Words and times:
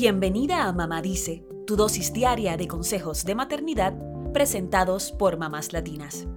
Bienvenida 0.00 0.68
a 0.68 0.72
Mamá 0.72 1.02
Dice, 1.02 1.44
tu 1.66 1.74
dosis 1.74 2.12
diaria 2.12 2.56
de 2.56 2.68
consejos 2.68 3.24
de 3.24 3.34
maternidad 3.34 3.94
presentados 4.32 5.10
por 5.10 5.38
mamás 5.38 5.72
latinas. 5.72 6.28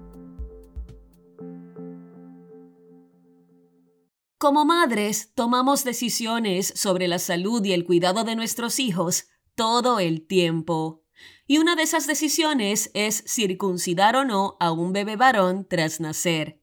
Como 4.39 4.66
madres, 4.66 5.32
tomamos 5.36 5.84
decisiones 5.84 6.73
sobre 6.75 7.07
la 7.07 7.20
salud 7.20 7.63
y 7.63 7.73
el 7.73 7.86
cuidado 7.86 8.23
de 8.23 8.36
nuestros 8.36 8.79
hijos 8.79 9.27
todo 9.54 10.00
el 10.00 10.25
tiempo. 10.25 11.04
Y 11.46 11.59
una 11.59 11.75
de 11.75 11.84
esas 11.84 12.07
decisiones 12.07 12.89
es 12.96 13.23
circuncidar 13.28 14.16
o 14.16 14.25
no 14.25 14.57
a 14.59 14.71
un 14.71 14.91
bebé 14.91 15.18
varón 15.18 15.68
tras 15.70 16.00
nacer. 16.00 16.59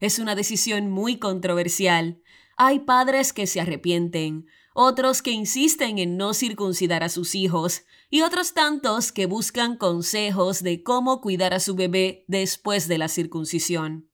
Es 0.00 0.18
una 0.18 0.34
decisión 0.34 0.90
muy 0.90 1.20
controversial. 1.20 2.20
Hay 2.56 2.80
padres 2.80 3.32
que 3.32 3.46
se 3.46 3.60
arrepienten, 3.60 4.48
otros 4.74 5.22
que 5.22 5.30
insisten 5.30 5.98
en 5.98 6.16
no 6.16 6.34
circuncidar 6.34 7.02
a 7.02 7.08
sus 7.08 7.34
hijos 7.34 7.82
y 8.08 8.22
otros 8.22 8.54
tantos 8.54 9.12
que 9.12 9.26
buscan 9.26 9.76
consejos 9.76 10.62
de 10.62 10.82
cómo 10.82 11.20
cuidar 11.20 11.54
a 11.54 11.60
su 11.60 11.74
bebé 11.74 12.24
después 12.28 12.88
de 12.88 12.98
la 12.98 13.08
circuncisión. 13.08 14.10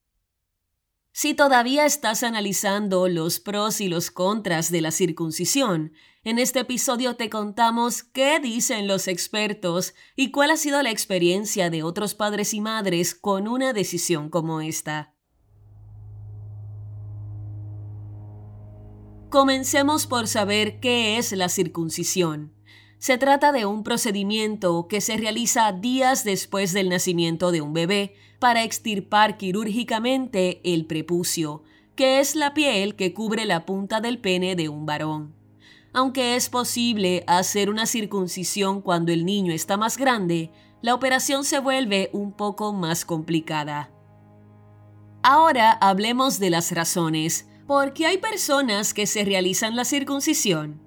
Si 1.12 1.32
todavía 1.32 1.86
estás 1.86 2.22
analizando 2.22 3.08
los 3.08 3.40
pros 3.40 3.80
y 3.80 3.88
los 3.88 4.10
contras 4.10 4.70
de 4.70 4.82
la 4.82 4.90
circuncisión, 4.90 5.92
en 6.24 6.38
este 6.38 6.60
episodio 6.60 7.16
te 7.16 7.30
contamos 7.30 8.02
qué 8.02 8.38
dicen 8.38 8.86
los 8.86 9.08
expertos 9.08 9.94
y 10.14 10.30
cuál 10.30 10.50
ha 10.50 10.58
sido 10.58 10.82
la 10.82 10.90
experiencia 10.90 11.70
de 11.70 11.82
otros 11.82 12.14
padres 12.14 12.52
y 12.52 12.60
madres 12.60 13.14
con 13.14 13.48
una 13.48 13.72
decisión 13.72 14.28
como 14.28 14.60
esta. 14.60 15.15
Comencemos 19.30 20.06
por 20.06 20.28
saber 20.28 20.78
qué 20.78 21.18
es 21.18 21.32
la 21.32 21.48
circuncisión. 21.48 22.52
Se 22.98 23.18
trata 23.18 23.50
de 23.50 23.66
un 23.66 23.82
procedimiento 23.82 24.86
que 24.88 25.00
se 25.00 25.16
realiza 25.16 25.72
días 25.72 26.22
después 26.22 26.72
del 26.72 26.88
nacimiento 26.88 27.50
de 27.50 27.60
un 27.60 27.72
bebé 27.72 28.14
para 28.38 28.62
extirpar 28.62 29.36
quirúrgicamente 29.36 30.60
el 30.62 30.86
prepucio, 30.86 31.64
que 31.96 32.20
es 32.20 32.36
la 32.36 32.54
piel 32.54 32.94
que 32.94 33.14
cubre 33.14 33.46
la 33.46 33.66
punta 33.66 34.00
del 34.00 34.20
pene 34.20 34.54
de 34.54 34.68
un 34.68 34.86
varón. 34.86 35.34
Aunque 35.92 36.36
es 36.36 36.48
posible 36.48 37.24
hacer 37.26 37.68
una 37.68 37.86
circuncisión 37.86 38.80
cuando 38.80 39.12
el 39.12 39.24
niño 39.24 39.52
está 39.52 39.76
más 39.76 39.98
grande, 39.98 40.52
la 40.82 40.94
operación 40.94 41.42
se 41.42 41.58
vuelve 41.58 42.10
un 42.12 42.32
poco 42.32 42.72
más 42.72 43.04
complicada. 43.04 43.90
Ahora 45.22 45.72
hablemos 45.72 46.38
de 46.38 46.50
las 46.50 46.70
razones 46.70 47.48
porque 47.66 48.06
hay 48.06 48.18
personas 48.18 48.94
que 48.94 49.06
se 49.06 49.24
realizan 49.24 49.76
la 49.76 49.84
circuncisión. 49.84 50.80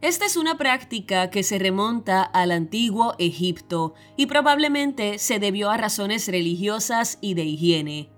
Esta 0.00 0.26
es 0.26 0.36
una 0.36 0.58
práctica 0.58 1.30
que 1.30 1.42
se 1.42 1.58
remonta 1.58 2.22
al 2.22 2.50
antiguo 2.50 3.14
Egipto 3.18 3.94
y 4.16 4.26
probablemente 4.26 5.18
se 5.18 5.38
debió 5.38 5.70
a 5.70 5.76
razones 5.76 6.28
religiosas 6.28 7.18
y 7.20 7.34
de 7.34 7.44
higiene. 7.44 8.10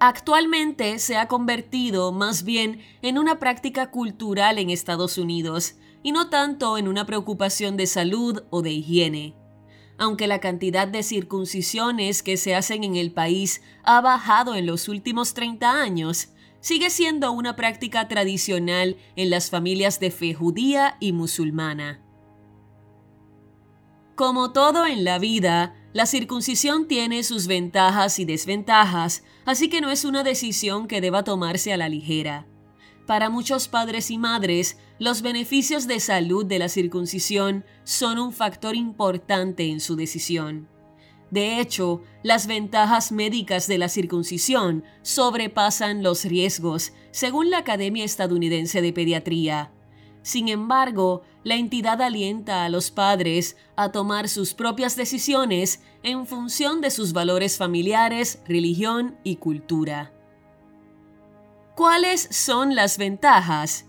Actualmente 0.00 0.98
se 0.98 1.16
ha 1.16 1.26
convertido 1.26 2.12
más 2.12 2.44
bien 2.44 2.80
en 3.02 3.18
una 3.18 3.38
práctica 3.38 3.90
cultural 3.90 4.58
en 4.58 4.70
Estados 4.70 5.18
Unidos 5.18 5.76
y 6.02 6.12
no 6.12 6.28
tanto 6.28 6.78
en 6.78 6.86
una 6.86 7.06
preocupación 7.06 7.76
de 7.76 7.86
salud 7.86 8.44
o 8.50 8.62
de 8.62 8.70
higiene. 8.70 9.34
Aunque 9.96 10.28
la 10.28 10.38
cantidad 10.38 10.86
de 10.86 11.02
circuncisiones 11.02 12.22
que 12.22 12.36
se 12.36 12.54
hacen 12.54 12.84
en 12.84 12.94
el 12.94 13.12
país 13.12 13.62
ha 13.82 14.00
bajado 14.00 14.54
en 14.54 14.66
los 14.66 14.88
últimos 14.88 15.34
30 15.34 15.82
años, 15.82 16.30
sigue 16.60 16.90
siendo 16.90 17.32
una 17.32 17.56
práctica 17.56 18.08
tradicional 18.08 18.96
en 19.16 19.30
las 19.30 19.50
familias 19.50 20.00
de 20.00 20.10
fe 20.10 20.34
judía 20.34 20.96
y 21.00 21.12
musulmana. 21.12 22.02
Como 24.14 24.52
todo 24.52 24.84
en 24.84 25.04
la 25.04 25.18
vida, 25.18 25.76
la 25.92 26.04
circuncisión 26.04 26.88
tiene 26.88 27.22
sus 27.22 27.46
ventajas 27.46 28.18
y 28.18 28.24
desventajas, 28.24 29.22
así 29.44 29.68
que 29.68 29.80
no 29.80 29.90
es 29.90 30.04
una 30.04 30.24
decisión 30.24 30.88
que 30.88 31.00
deba 31.00 31.22
tomarse 31.22 31.72
a 31.72 31.76
la 31.76 31.88
ligera. 31.88 32.46
Para 33.06 33.30
muchos 33.30 33.68
padres 33.68 34.10
y 34.10 34.18
madres, 34.18 34.76
los 34.98 35.22
beneficios 35.22 35.86
de 35.86 36.00
salud 36.00 36.44
de 36.44 36.58
la 36.58 36.68
circuncisión 36.68 37.64
son 37.84 38.18
un 38.18 38.32
factor 38.32 38.76
importante 38.76 39.70
en 39.70 39.80
su 39.80 39.96
decisión. 39.96 40.68
De 41.30 41.60
hecho, 41.60 42.02
las 42.22 42.46
ventajas 42.46 43.12
médicas 43.12 43.66
de 43.66 43.78
la 43.78 43.88
circuncisión 43.88 44.84
sobrepasan 45.02 46.02
los 46.02 46.24
riesgos, 46.24 46.92
según 47.10 47.50
la 47.50 47.58
Academia 47.58 48.04
Estadounidense 48.04 48.80
de 48.80 48.92
Pediatría. 48.92 49.72
Sin 50.22 50.48
embargo, 50.48 51.22
la 51.44 51.56
entidad 51.56 52.00
alienta 52.02 52.64
a 52.64 52.68
los 52.68 52.90
padres 52.90 53.56
a 53.76 53.92
tomar 53.92 54.28
sus 54.28 54.54
propias 54.54 54.96
decisiones 54.96 55.82
en 56.02 56.26
función 56.26 56.80
de 56.80 56.90
sus 56.90 57.12
valores 57.12 57.56
familiares, 57.56 58.42
religión 58.46 59.18
y 59.22 59.36
cultura. 59.36 60.12
¿Cuáles 61.76 62.28
son 62.30 62.74
las 62.74 62.98
ventajas? 62.98 63.86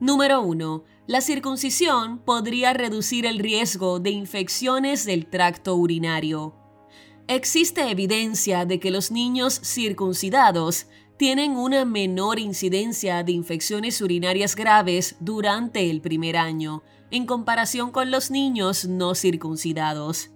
Número 0.00 0.40
1 0.40 0.84
la 1.10 1.20
circuncisión 1.20 2.18
podría 2.18 2.72
reducir 2.72 3.26
el 3.26 3.40
riesgo 3.40 3.98
de 3.98 4.10
infecciones 4.10 5.04
del 5.04 5.26
tracto 5.26 5.74
urinario. 5.74 6.54
Existe 7.26 7.90
evidencia 7.90 8.64
de 8.64 8.78
que 8.78 8.92
los 8.92 9.10
niños 9.10 9.60
circuncidados 9.64 10.86
tienen 11.16 11.56
una 11.56 11.84
menor 11.84 12.38
incidencia 12.38 13.24
de 13.24 13.32
infecciones 13.32 14.00
urinarias 14.00 14.54
graves 14.54 15.16
durante 15.18 15.90
el 15.90 16.00
primer 16.00 16.36
año, 16.36 16.84
en 17.10 17.26
comparación 17.26 17.90
con 17.90 18.12
los 18.12 18.30
niños 18.30 18.84
no 18.84 19.16
circuncidados. 19.16 20.30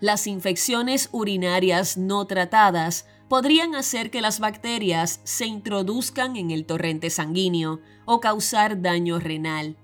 Las 0.00 0.26
infecciones 0.26 1.10
urinarias 1.12 1.98
no 1.98 2.26
tratadas 2.26 3.04
podrían 3.28 3.74
hacer 3.74 4.10
que 4.10 4.22
las 4.22 4.40
bacterias 4.40 5.20
se 5.24 5.44
introduzcan 5.44 6.36
en 6.36 6.52
el 6.52 6.64
torrente 6.64 7.10
sanguíneo 7.10 7.80
o 8.06 8.20
causar 8.20 8.80
daño 8.80 9.18
renal. 9.18 9.76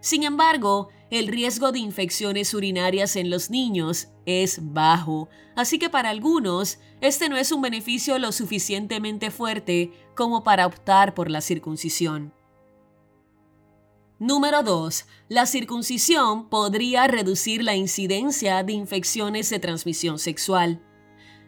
Sin 0.00 0.22
embargo, 0.22 0.88
el 1.10 1.28
riesgo 1.28 1.72
de 1.72 1.78
infecciones 1.78 2.54
urinarias 2.54 3.16
en 3.16 3.30
los 3.30 3.50
niños 3.50 4.08
es 4.26 4.60
bajo, 4.62 5.28
así 5.56 5.78
que 5.78 5.90
para 5.90 6.10
algunos 6.10 6.78
este 7.00 7.28
no 7.28 7.36
es 7.36 7.52
un 7.52 7.62
beneficio 7.62 8.18
lo 8.18 8.32
suficientemente 8.32 9.30
fuerte 9.30 9.92
como 10.14 10.44
para 10.44 10.66
optar 10.66 11.14
por 11.14 11.30
la 11.30 11.40
circuncisión. 11.40 12.32
Número 14.18 14.62
2. 14.62 15.06
La 15.28 15.46
circuncisión 15.46 16.50
podría 16.50 17.06
reducir 17.06 17.64
la 17.64 17.74
incidencia 17.74 18.62
de 18.62 18.74
infecciones 18.74 19.48
de 19.48 19.58
transmisión 19.58 20.18
sexual. 20.18 20.82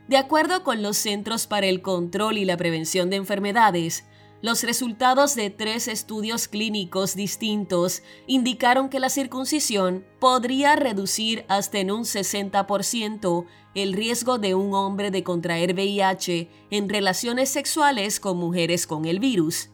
De 0.08 0.16
acuerdo 0.16 0.64
con 0.64 0.82
los 0.82 0.96
Centros 0.96 1.46
para 1.46 1.66
el 1.66 1.82
Control 1.82 2.38
y 2.38 2.46
la 2.46 2.56
Prevención 2.56 3.10
de 3.10 3.16
Enfermedades, 3.16 4.04
los 4.42 4.64
resultados 4.64 5.36
de 5.36 5.50
tres 5.50 5.86
estudios 5.86 6.48
clínicos 6.48 7.14
distintos 7.14 8.02
indicaron 8.26 8.88
que 8.88 8.98
la 8.98 9.08
circuncisión 9.08 10.04
podría 10.18 10.74
reducir 10.74 11.44
hasta 11.48 11.78
en 11.78 11.92
un 11.92 12.02
60% 12.02 13.46
el 13.76 13.92
riesgo 13.92 14.38
de 14.38 14.56
un 14.56 14.74
hombre 14.74 15.12
de 15.12 15.22
contraer 15.22 15.74
VIH 15.74 16.50
en 16.70 16.88
relaciones 16.88 17.50
sexuales 17.50 18.18
con 18.18 18.36
mujeres 18.36 18.88
con 18.88 19.04
el 19.04 19.20
virus. 19.20 19.70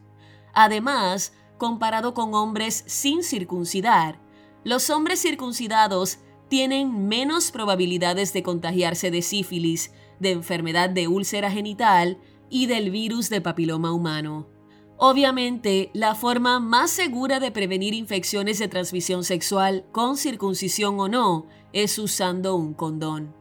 Además, 0.53 1.33
comparado 1.57 2.13
con 2.13 2.35
hombres 2.35 2.85
sin 2.87 3.23
circuncidar, 3.23 4.21
los 4.65 4.91
hombres 4.91 5.23
circuncidados 5.23 6.19
tienen 6.49 7.09
menos 7.09 7.51
probabilidades 7.53 8.35
de 8.35 8.43
contagiarse 8.43 9.11
de 9.11 9.23
sífilis, 9.23 9.93
de 10.21 10.33
enfermedad 10.33 10.91
de 10.91 11.09
úlcera 11.09 11.51
genital 11.51 12.19
y 12.51 12.67
del 12.67 12.91
virus 12.91 13.31
de 13.31 13.41
papiloma 13.41 13.93
humano. 13.93 14.58
Obviamente, 15.01 15.91
la 15.95 16.17
forma 16.17 16.59
más 16.59 16.91
segura 16.91 17.39
de 17.39 17.53
prevenir 17.53 17.95
infecciones 17.95 18.59
de 18.59 18.67
transmisión 18.67 19.23
sexual, 19.23 19.87
con 19.93 20.17
circuncisión 20.17 20.99
o 20.99 21.07
no, 21.07 21.47
es 21.73 22.01
usando 22.01 22.57
un 22.57 22.75
condón. 22.75 23.33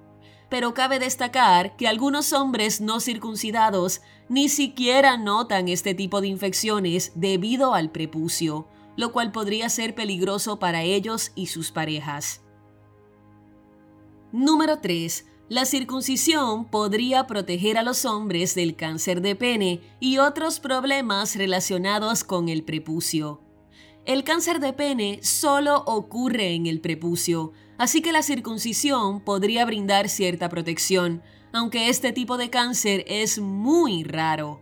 Pero 0.49 0.75
cabe 0.75 0.99
destacar 0.99 1.75
que 1.75 1.87
algunos 1.87 2.31
hombres 2.31 2.79
no 2.79 2.99
circuncidados 2.99 4.01
ni 4.29 4.49
siquiera 4.49 5.17
notan 5.17 5.67
este 5.67 5.95
tipo 5.95 6.21
de 6.21 6.27
infecciones 6.27 7.11
debido 7.15 7.73
al 7.73 7.89
prepucio, 7.89 8.67
lo 8.95 9.11
cual 9.11 9.31
podría 9.31 9.67
ser 9.69 9.95
peligroso 9.95 10.59
para 10.59 10.83
ellos 10.83 11.31
y 11.33 11.47
sus 11.47 11.71
parejas. 11.71 12.41
Número 14.31 14.77
3 14.79 15.25
la 15.49 15.63
circuncisión 15.63 16.65
podría 16.65 17.25
proteger 17.25 17.77
a 17.77 17.83
los 17.83 18.03
hombres 18.03 18.53
del 18.53 18.75
cáncer 18.75 19.21
de 19.21 19.35
pene 19.35 19.79
y 19.99 20.17
otros 20.17 20.59
problemas 20.59 21.35
relacionados 21.37 22.25
con 22.25 22.49
el 22.49 22.63
prepucio. 22.63 23.41
El 24.05 24.23
cáncer 24.25 24.59
de 24.59 24.73
pene 24.73 25.19
solo 25.23 25.83
ocurre 25.85 26.53
en 26.53 26.65
el 26.65 26.81
prepucio, 26.81 27.53
así 27.77 28.01
que 28.01 28.11
la 28.11 28.23
circuncisión 28.23 29.21
podría 29.21 29.63
brindar 29.65 30.09
cierta 30.09 30.49
protección, 30.49 31.23
aunque 31.53 31.87
este 31.87 32.11
tipo 32.11 32.37
de 32.37 32.49
cáncer 32.49 33.05
es 33.07 33.39
muy 33.39 34.03
raro. 34.03 34.61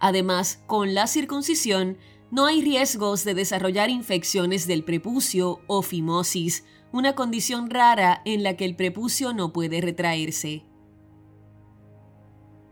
Además, 0.00 0.62
con 0.66 0.94
la 0.94 1.06
circuncisión 1.06 1.98
No 2.28 2.46
hay 2.46 2.60
riesgos 2.60 3.22
de 3.22 3.34
desarrollar 3.34 3.88
infecciones 3.88 4.66
del 4.66 4.82
prepucio 4.82 5.60
o 5.68 5.82
fimosis, 5.82 6.64
una 6.92 7.14
condición 7.14 7.70
rara 7.70 8.22
en 8.24 8.42
la 8.42 8.56
que 8.56 8.64
el 8.64 8.76
prepucio 8.76 9.32
no 9.32 9.52
puede 9.52 9.80
retraerse. 9.80 10.64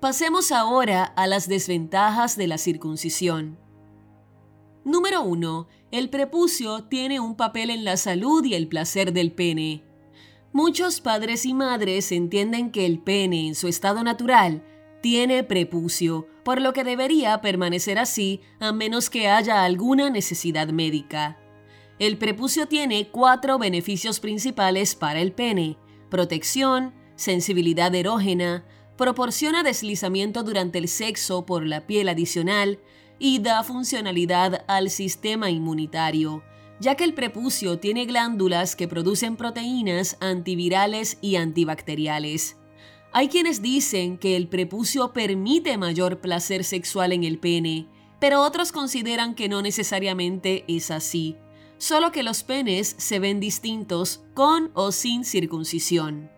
Pasemos 0.01 0.53
ahora 0.53 1.05
a 1.05 1.27
las 1.27 1.49
desventajas 1.49 2.37
de 2.37 2.47
la 2.47 2.59
circuncisión. 2.59 3.59
Número 4.85 5.23
1. 5.23 5.67
El 5.93 6.11
prepucio 6.11 6.85
tiene 6.85 7.21
un 7.21 7.37
papel 7.37 7.71
en 7.71 7.85
la 7.85 7.97
salud 7.97 8.45
y 8.45 8.55
el 8.55 8.69
placer 8.69 9.15
del 9.15 9.33
pene. 9.33 9.83
Muchos 10.53 11.01
padres 11.01 11.47
y 11.47 11.55
madres 11.55 12.13
entienden 12.13 12.71
que 12.71 12.85
el 12.85 12.99
pene 12.99 13.49
en 13.49 13.55
su 13.55 13.67
estado 13.67 14.05
natural 14.05 14.63
tiene 15.01 15.43
prepucio, 15.43 16.29
por 16.45 16.61
lo 16.61 16.73
que 16.73 16.85
debería 16.85 17.41
permanecer 17.41 17.99
así 17.99 18.41
a 18.61 18.73
menos 18.73 19.11
que 19.11 19.29
haya 19.29 19.65
alguna 19.65 20.11
necesidad 20.11 20.69
médica. 20.69 21.39
El 21.99 22.19
prepucio 22.19 22.67
tiene 22.67 23.09
cuatro 23.09 23.59
beneficios 23.59 24.19
principales 24.19 24.97
para 24.97 25.21
el 25.21 25.33
pene. 25.33 25.79
Protección, 26.11 26.93
sensibilidad 27.15 27.95
erógena, 27.95 28.65
proporciona 28.97 29.63
deslizamiento 29.63 30.43
durante 30.43 30.79
el 30.79 30.89
sexo 30.89 31.47
por 31.47 31.65
la 31.65 31.87
piel 31.87 32.09
adicional 32.09 32.81
y 33.21 33.39
da 33.39 33.63
funcionalidad 33.63 34.65
al 34.67 34.91
sistema 34.91 35.51
inmunitario, 35.51 36.43
ya 36.81 36.97
que 36.97 37.05
el 37.05 37.15
prepucio 37.15 37.79
tiene 37.79 38.07
glándulas 38.07 38.75
que 38.75 38.89
producen 38.89 39.37
proteínas 39.37 40.17
antivirales 40.21 41.19
y 41.21 41.37
antibacteriales. 41.37 42.57
Hay 43.13 43.29
quienes 43.29 43.63
dicen 43.63 44.19
que 44.19 44.35
el 44.35 44.49
prepucio 44.49 45.13
permite 45.13 45.79
mayor 45.79 46.21
placer 46.21 46.65
sexual 46.65 47.13
en 47.13 47.23
el 47.23 47.39
pene, 47.39 47.87
pero 48.19 48.43
otros 48.43 48.73
consideran 48.73 49.37
que 49.37 49.49
no 49.49 49.63
necesariamente 49.63 50.65
es 50.67 50.91
así 50.91 51.37
solo 51.79 52.13
que 52.13 52.23
los 52.23 52.43
penes 52.43 52.95
se 52.99 53.19
ven 53.19 53.41
distintos 53.41 54.25
con 54.35 54.71
o 54.75 54.93
sin 54.93 55.25
circuncisión. 55.25 56.31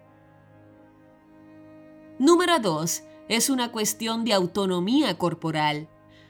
Número 2.19 2.59
2. 2.59 3.03
Es 3.29 3.51
una 3.51 3.73
cuestión 3.73 4.25
de 4.25 4.33
autonomía 4.33 5.19
corporal. 5.19 5.89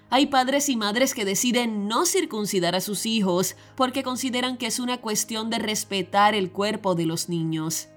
Hay 0.09 0.27
padres 0.27 0.69
y 0.69 0.77
madres 0.77 1.15
que 1.15 1.25
deciden 1.25 1.89
no 1.89 2.07
circuncidar 2.07 2.75
a 2.75 2.81
sus 2.81 3.07
hijos 3.07 3.57
porque 3.77 4.03
consideran 4.03 4.57
que 4.57 4.67
es 4.67 4.79
una 4.79 5.01
cuestión 5.01 5.51
de 5.51 5.59
respetar 5.59 6.35
el 6.35 6.53
cuerpo 6.53 6.95
de 6.95 7.07
los 7.07 7.29
niños. 7.29 7.89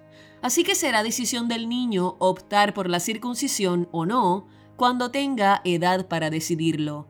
Así 0.41 0.63
que 0.63 0.75
será 0.75 1.03
decisión 1.03 1.47
del 1.47 1.69
niño 1.69 2.15
optar 2.19 2.73
por 2.73 2.89
la 2.89 2.99
circuncisión 2.99 3.87
o 3.91 4.05
no 4.05 4.47
cuando 4.75 5.11
tenga 5.11 5.61
edad 5.65 6.07
para 6.07 6.29
decidirlo. 6.29 7.07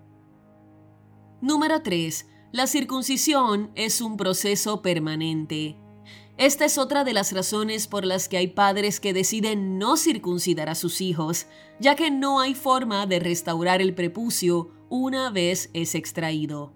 Número 1.42 1.82
3. 1.82 2.26
La 2.52 2.66
circuncisión 2.66 3.70
es 3.76 4.02
un 4.02 4.18
proceso 4.18 4.82
permanente. 4.82 5.78
Esta 6.36 6.66
es 6.66 6.80
otra 6.80 7.04
de 7.04 7.14
las 7.14 7.32
razones 7.32 7.86
por 7.88 8.06
las 8.06 8.28
que 8.28 8.38
hay 8.38 8.48
padres 8.48 9.00
que 9.00 9.14
deciden 9.14 9.78
no 9.78 9.98
circuncidar 9.98 10.68
a 10.68 10.74
sus 10.74 11.00
hijos, 11.00 11.46
ya 11.80 11.96
que 11.96 12.10
no 12.10 12.40
hay 12.40 12.56
forma 12.56 13.06
de 13.06 13.20
restaurar 13.20 13.84
el 13.84 13.94
prepucio 13.94 14.72
una 14.90 15.30
vez 15.30 15.70
es 15.74 15.94
extraído. 15.94 16.74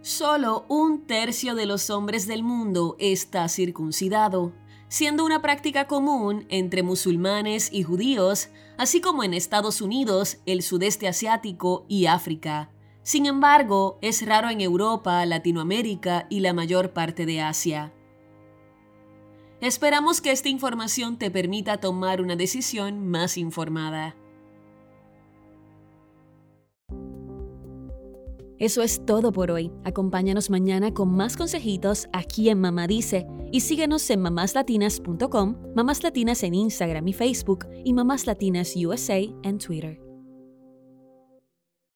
Solo 0.00 0.66
un 0.68 1.06
tercio 1.06 1.54
de 1.54 1.66
los 1.66 1.88
hombres 1.88 2.26
del 2.26 2.42
mundo 2.42 2.96
está 2.98 3.48
circuncidado, 3.48 4.52
siendo 4.88 5.24
una 5.24 5.42
práctica 5.42 5.86
común 5.86 6.44
entre 6.48 6.82
musulmanes 6.82 7.72
y 7.72 7.84
judíos, 7.84 8.48
así 8.78 9.00
como 9.00 9.22
en 9.22 9.32
Estados 9.32 9.80
Unidos, 9.80 10.38
el 10.44 10.62
sudeste 10.62 11.06
asiático 11.06 11.86
y 11.88 12.06
África. 12.06 12.72
Sin 13.06 13.26
embargo, 13.26 14.00
es 14.02 14.26
raro 14.26 14.50
en 14.50 14.60
Europa, 14.60 15.24
Latinoamérica 15.26 16.26
y 16.28 16.40
la 16.40 16.52
mayor 16.52 16.92
parte 16.92 17.24
de 17.24 17.40
Asia. 17.40 17.94
Esperamos 19.60 20.20
que 20.20 20.32
esta 20.32 20.48
información 20.48 21.16
te 21.16 21.30
permita 21.30 21.76
tomar 21.76 22.20
una 22.20 22.34
decisión 22.34 23.06
más 23.06 23.38
informada. 23.38 24.16
Eso 28.58 28.82
es 28.82 29.06
todo 29.06 29.30
por 29.30 29.52
hoy. 29.52 29.70
Acompáñanos 29.84 30.50
mañana 30.50 30.92
con 30.92 31.14
más 31.14 31.36
consejitos 31.36 32.08
aquí 32.12 32.48
en 32.48 32.60
Mamá 32.60 32.88
Dice 32.88 33.28
y 33.52 33.60
síguenos 33.60 34.10
en 34.10 34.20
mamáslatinas.com, 34.20 35.54
Mamás 35.76 36.02
Latinas 36.02 36.42
en 36.42 36.54
Instagram 36.54 37.06
y 37.06 37.12
Facebook 37.12 37.68
y 37.84 37.92
Mamás 37.92 38.26
Latinas 38.26 38.74
USA 38.74 39.20
en 39.44 39.58
Twitter. 39.58 40.05